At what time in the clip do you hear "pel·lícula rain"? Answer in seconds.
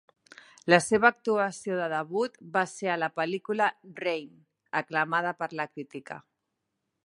3.19-4.35